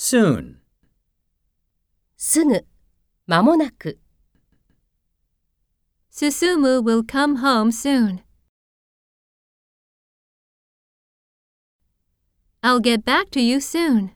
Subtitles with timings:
[0.00, 0.60] soon.
[2.16, 2.64] すぐ、
[3.26, 3.98] まもなく。
[6.08, 8.22] Susumu will come home soon.
[12.62, 14.12] I'll get back to you soon.